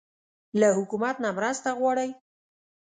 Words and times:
له 0.59 0.67
حکومت 0.79 1.15
نه 1.23 1.29
مرسته 1.37 1.69
غواړئ؟ 1.79 2.09